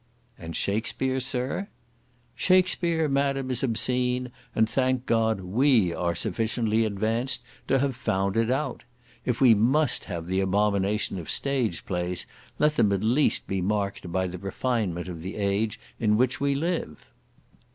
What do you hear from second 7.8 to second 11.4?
found it out! If we must have the abomination of